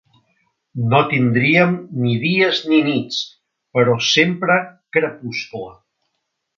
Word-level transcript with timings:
No 0.93 1.01
tindríem 1.11 1.75
ni 2.07 2.15
dies 2.25 2.63
ni 2.73 2.81
nits, 2.89 3.21
però 3.79 4.01
sempre 4.11 4.61
crepuscle. 4.99 5.67